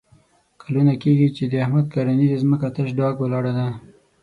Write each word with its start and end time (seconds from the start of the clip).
کلونه 0.61 0.93
کېږي 1.01 1.27
چې 1.35 1.43
د 1.51 1.53
احمد 1.63 1.85
کرنیزه 1.93 2.37
ځمکه 2.43 2.67
تش 2.75 2.89
ډاګ 2.99 3.15
ولاړه 3.19 3.51
ده. 3.57 3.67